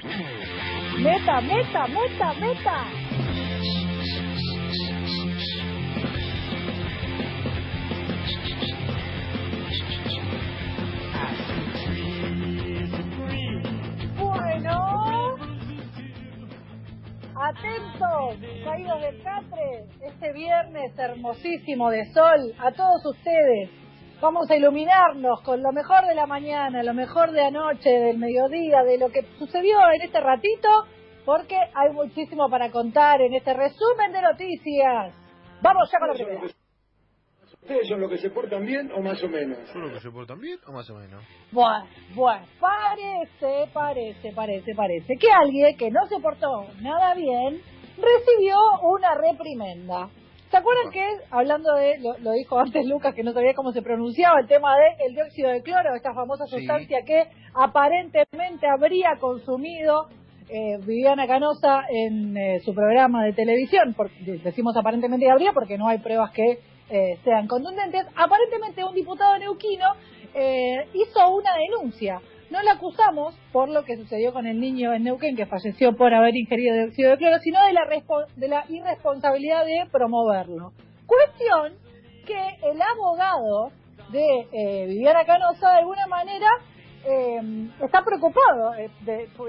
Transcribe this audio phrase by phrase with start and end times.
[0.00, 2.84] Meta, meta, meta, meta.
[14.16, 15.36] Bueno,
[17.34, 23.87] atentos, caídos del catre, este viernes hermosísimo de sol, a todos ustedes.
[24.20, 28.82] Vamos a iluminarnos con lo mejor de la mañana, lo mejor de anoche, del mediodía,
[28.82, 30.68] de lo que sucedió en este ratito,
[31.24, 35.14] porque hay muchísimo para contar en este resumen de noticias.
[35.62, 36.40] Vamos ya con la primera.
[37.62, 39.58] ¿Ustedes son los que se portan bien o más o menos?
[39.72, 41.22] ¿Son los que se portan bien o más o menos?
[41.52, 47.60] Bueno, bueno, parece, parece, parece, parece que alguien que no se portó nada bien
[47.96, 50.08] recibió una reprimenda.
[50.50, 53.82] ¿Se acuerdan que, hablando de, lo, lo dijo antes Lucas, que no sabía cómo se
[53.82, 56.56] pronunciaba, el tema de el dióxido de cloro, esta famosa Sí.
[56.58, 57.24] sustancia que
[57.54, 60.08] aparentemente habría consumido
[60.48, 63.92] eh, Viviana Canosa en eh, su programa de televisión?
[63.94, 66.58] Por- de- decimos aparentemente habría porque no hay pruebas que
[66.90, 68.06] eh, sean contundentes.
[68.16, 69.84] Aparentemente un diputado neuquino
[70.34, 72.20] eh, hizo una denuncia.
[72.50, 76.14] No la acusamos por lo que sucedió con el niño en Neuquén que falleció por
[76.14, 77.86] haber ingerido dióxido de cloro, sino de la,
[78.36, 80.72] de la irresponsabilidad de promoverlo.
[81.06, 81.74] Cuestión
[82.26, 83.70] que el abogado
[84.10, 86.48] de eh, Viviana Canosa de alguna manera
[87.04, 87.40] eh,
[87.82, 88.90] está preocupado eh,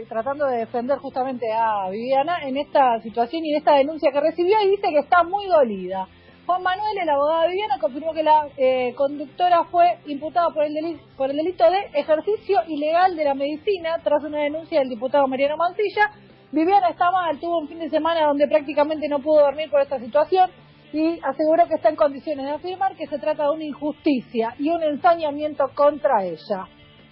[0.07, 4.55] tratando de defender justamente a Viviana en esta situación y en esta denuncia que recibió
[4.63, 6.07] y dice que está muy dolida.
[6.49, 10.73] Juan Manuel, el abogado de Viviana, confirmó que la eh, conductora fue imputada por el,
[10.73, 15.27] deli- por el delito de ejercicio ilegal de la medicina tras una denuncia del diputado
[15.27, 16.09] Mariano Mancilla.
[16.51, 19.99] Viviana está mal, tuvo un fin de semana donde prácticamente no pudo dormir por esta
[19.99, 20.49] situación
[20.91, 24.69] y aseguró que está en condiciones de afirmar que se trata de una injusticia y
[24.71, 26.65] un ensañamiento contra ella.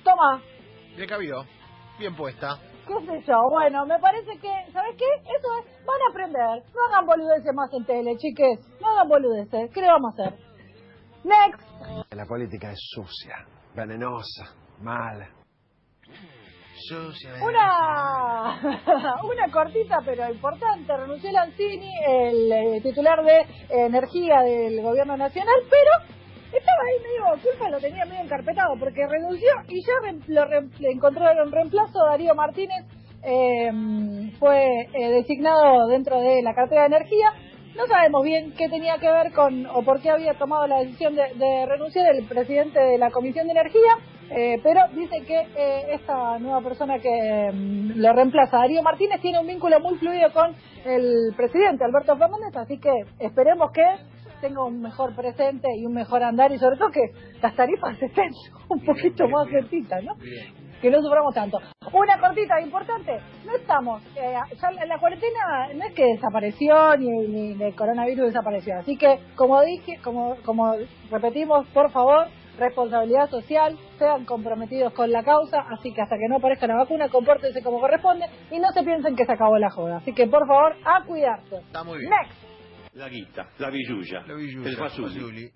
[0.04, 0.42] Toma,
[0.96, 1.46] Bien cabido.
[2.00, 2.58] Bien puesta.
[2.88, 5.06] Qué sé yo, bueno, me parece que, ¿sabes qué?
[5.24, 9.72] Eso es, van a aprender, no hagan boludeces más en tele, chiques, no hagan boludeces,
[9.74, 10.40] ¿qué le vamos a hacer?
[11.24, 11.68] Next.
[12.12, 13.46] La política es sucia,
[13.76, 14.46] venenosa,
[14.80, 15.30] mala.
[16.88, 17.34] Sucia.
[17.44, 18.62] Una,
[19.24, 20.96] una cortita pero importante.
[20.96, 26.17] Renunció Lanzini, el eh, titular de Energía del Gobierno Nacional, pero
[26.54, 29.94] estaba ahí medio, culpa lo tenía medio encarpetado porque renunció y ya
[30.28, 32.00] lo re- le encontraron reemplazo.
[32.06, 32.86] Darío Martínez
[33.24, 33.72] eh,
[34.40, 37.28] fue eh, designado dentro de la cartera de Energía.
[37.76, 41.16] No sabemos bien qué tenía que ver con o por qué había tomado la decisión
[41.16, 43.92] de, renunciar el presidente de la Comisión de Energía,
[44.32, 49.40] eh, pero dice que eh, esta nueva persona que mm, lo reemplaza, Darío Martínez, tiene
[49.40, 53.86] un vínculo muy fluido con el presidente Alberto Fernández, así que esperemos que
[54.42, 57.12] tenga un mejor presente y un mejor andar y sobre todo que
[57.42, 58.32] las tarifas estén
[58.70, 60.16] un poquito más cerquitas, ¿no?
[60.82, 61.60] que no suframos tanto.
[61.92, 67.08] Una cortita importante, no estamos, eh, ya la, la cuarentena no es que desapareció ni,
[67.28, 70.76] ni el coronavirus desapareció, así que como dije, como, como
[71.10, 72.28] repetimos, por favor,
[72.58, 77.10] responsabilidad social, sean comprometidos con la causa, así que hasta que no aparezca la vacuna,
[77.10, 79.98] compórtense como corresponde y no se piensen que se acabó la joda.
[79.98, 81.58] Así que por favor, a cuidarse.
[81.58, 82.10] Está muy bien.
[82.10, 82.47] Next.
[82.98, 84.76] La guita, la billulla, Lo vi el.
[84.76, 85.52] Fazuli.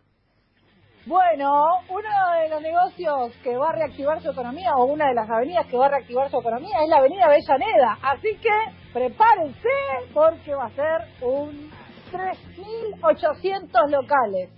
[1.08, 1.50] Bueno,
[1.90, 2.10] uno
[2.40, 5.76] de los negocios que va a reactivar su economía o una de las avenidas que
[5.76, 7.98] va a reactivar su economía es la avenida Avellaneda.
[8.04, 8.52] Así que
[8.94, 9.70] prepárense
[10.14, 11.72] porque va a ser un
[12.12, 14.52] 3.800 locales.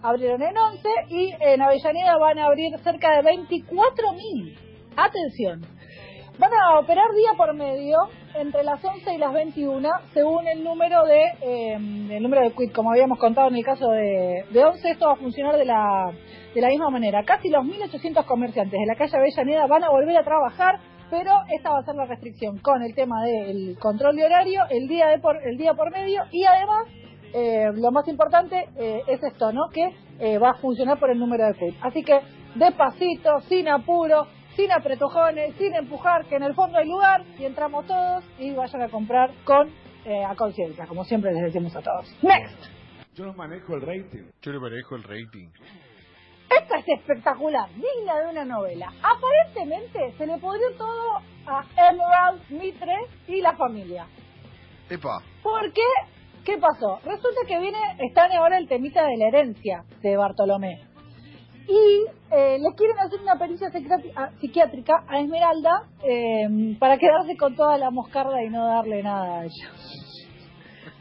[0.00, 4.56] Abrieron en 11 y en Avellaneda van a abrir cerca de 24.000.
[4.96, 5.77] Atención.
[6.38, 7.98] Van a operar día por medio
[8.34, 12.72] entre las 11 y las 21 según el número de eh, el número de quit,
[12.72, 16.12] como habíamos contado en el caso de, de 11, esto va a funcionar de la,
[16.54, 17.24] de la misma manera.
[17.24, 20.78] Casi los 1.800 comerciantes de la calle Avellaneda van a volver a trabajar,
[21.10, 24.86] pero esta va a ser la restricción con el tema del control de horario, el
[24.86, 26.84] día, de por, el día por medio y además
[27.34, 29.70] eh, lo más importante eh, es esto, ¿no?
[29.72, 31.74] Que eh, va a funcionar por el número de quit.
[31.82, 32.20] Así que
[32.54, 37.86] despacito, sin apuro, sin apretujones, sin empujar, que en el fondo hay lugar y entramos
[37.86, 39.68] todos y vayan a comprar con
[40.04, 42.12] eh, a conciencia, como siempre les decimos a todos.
[42.22, 42.58] Next.
[43.14, 44.24] Yo no manejo el rating.
[44.42, 45.48] Yo le manejo el rating.
[46.50, 48.92] Esta es espectacular, digna de una novela.
[49.00, 52.96] Aparentemente se le pudrió todo a Emerald Mitre
[53.28, 54.08] y la familia.
[54.90, 55.22] Epa.
[55.40, 55.82] Porque,
[56.44, 56.98] ¿qué pasó?
[57.04, 60.87] Resulta que viene, están ahora el temita de la herencia de Bartolomé.
[61.68, 63.70] Y eh, le quieren hacer una pericia
[64.40, 69.44] psiquiátrica a Esmeralda eh, para quedarse con toda la moscarda y no darle nada a
[69.44, 69.70] ella.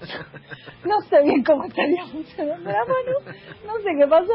[0.86, 3.36] No sé bien cómo estaría funcionando la mano,
[3.66, 4.34] no sé qué pasó,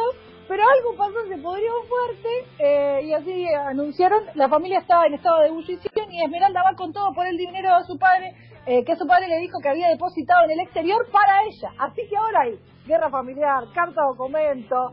[0.49, 5.41] Pero algo pasó, se pudrió fuerte eh, y así anunciaron, la familia estaba en estado
[5.41, 8.35] de ebullición y Esmeralda va con todo por el dinero de su padre,
[8.67, 11.71] eh, que su padre le dijo que había depositado en el exterior para ella.
[11.79, 14.93] Así que ahora hay guerra familiar, carta documento,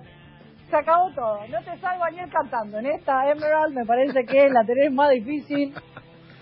[0.70, 1.40] se acabó todo.
[1.48, 2.80] No te salgo ni el cantando.
[2.80, 5.74] En esta Emerald me parece que la tenés más difícil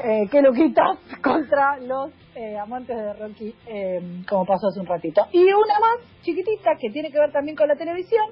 [0.03, 4.85] eh, que lo quitas contra los eh, amantes de Rocky, eh, como pasó hace un
[4.85, 5.25] ratito.
[5.31, 8.25] Y una más chiquitita que tiene que ver también con la televisión.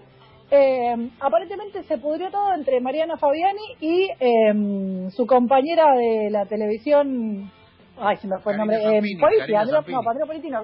[0.51, 7.51] Eh, aparentemente se pudrió todo entre Mariana Fabiani y eh, su compañera de la televisión.
[7.97, 8.77] Ay, se me fue el nombre.
[8.95, 9.81] Zampini, Politi, Andrea-
[10.19, 10.63] no, Politi no.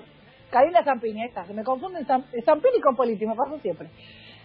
[0.52, 3.88] Karina Zampini, esta, se me confunden Zam- Zampini con Politi, me pasa siempre.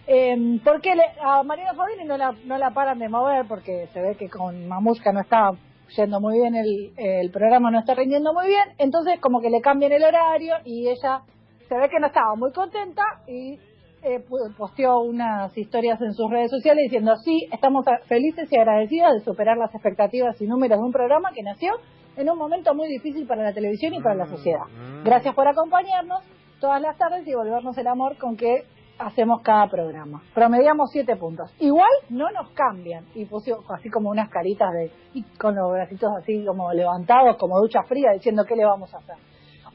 [0.06, 4.00] Eh, porque le- a Mariana Fabiani no la, no la paran de mover porque se
[4.00, 5.50] ve que con Mamushka no está
[5.96, 9.60] yendo muy bien el, el programa, no está rindiendo muy bien, entonces como que le
[9.60, 11.22] cambian el horario y ella
[11.68, 13.58] se ve que no estaba muy contenta y
[14.02, 14.22] eh,
[14.56, 19.56] posteó unas historias en sus redes sociales diciendo sí, estamos felices y agradecidas de superar
[19.56, 21.72] las expectativas y números de un programa que nació
[22.16, 24.66] en un momento muy difícil para la televisión y para la sociedad.
[25.02, 26.20] Gracias por acompañarnos
[26.60, 28.62] todas las tardes y volvernos el amor con que
[28.98, 30.22] hacemos cada programa.
[30.34, 31.50] Promediamos siete puntos.
[31.58, 33.04] Igual no nos cambian.
[33.14, 37.58] Y puso así como unas caritas de y con los bracitos así como levantados, como
[37.60, 39.16] ducha fría, diciendo qué le vamos a hacer.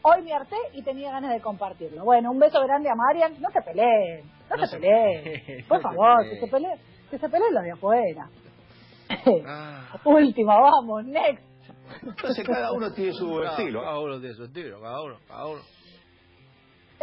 [0.04, 2.04] Hoy me harté y tenía ganas de compartirlo.
[2.04, 3.40] Bueno, un beso grande a Marian.
[3.40, 5.24] No se peleen, no, No se se peleen.
[5.24, 6.80] peleen, Por no favor, que se peleen,
[7.12, 8.30] que se peleen los de afuera.
[9.46, 11.44] Ah, Última, vamos, next.
[12.02, 13.82] Entonces cada uno tiene su cada- estilo.
[13.82, 15.60] Cada uno tiene su estilo, cada uno, cada uno.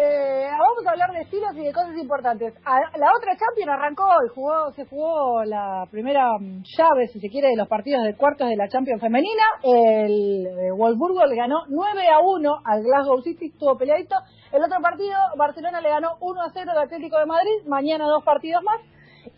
[0.01, 2.55] Eh, vamos a hablar de estilos y de cosas importantes.
[2.65, 7.49] La otra Champions arrancó y jugó, se jugó la primera mm, llave, si se quiere,
[7.49, 9.43] de los partidos de cuartos de la Champions femenina.
[9.61, 14.15] El eh, Wolfsburgo le ganó 9 a 1 al Glasgow City, estuvo peleadito.
[14.53, 17.67] El otro partido, Barcelona le ganó 1 a 0 al Atlético de Madrid.
[17.67, 18.81] Mañana dos partidos más.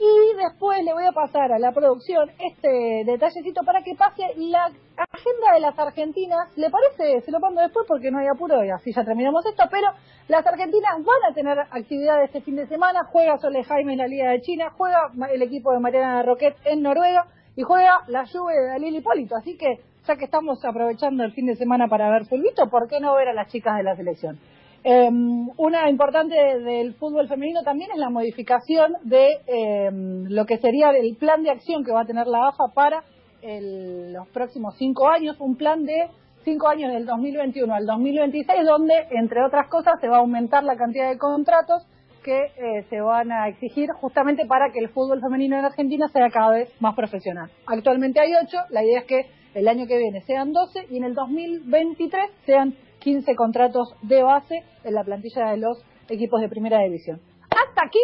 [0.02, 4.64] Y después le voy a pasar a la producción este detallecito para que pase la
[4.96, 6.48] agenda de las argentinas.
[6.56, 7.20] ¿Le parece?
[7.20, 9.62] Se lo mando después porque no hay apuro y así ya terminamos esto.
[9.70, 9.88] Pero
[10.28, 13.04] las argentinas van a tener actividad este fin de semana.
[13.12, 16.80] Juega Sole Jaime en la Liga de China, juega el equipo de Mariana Roquet en
[16.80, 19.36] Noruega y juega la Juve de Dalil Hipólito.
[19.36, 23.00] Así que ya que estamos aprovechando el fin de semana para ver fulbito, ¿por qué
[23.00, 24.40] no ver a las chicas de la selección?
[24.82, 25.10] Eh,
[25.58, 30.90] una importante de- del fútbol femenino también es la modificación de eh, lo que sería
[30.90, 33.02] el plan de acción que va a tener la AFA para
[33.42, 36.08] el- los próximos cinco años, un plan de
[36.44, 40.76] cinco años del 2021 al 2026, donde, entre otras cosas, se va a aumentar la
[40.76, 41.86] cantidad de contratos
[42.24, 46.28] que eh, se van a exigir justamente para que el fútbol femenino en Argentina sea
[46.30, 47.50] cada vez más profesional.
[47.66, 51.04] Actualmente hay ocho, la idea es que el año que viene sean 12 y en
[51.04, 56.80] el 2023 sean 15 contratos de base en la plantilla de los equipos de primera
[56.80, 57.20] división.
[57.42, 57.98] Hasta aquí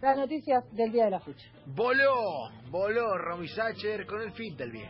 [0.00, 1.46] las noticias del día de la fecha.
[1.66, 4.88] Voló, voló Romy Sacher con el fit del bien.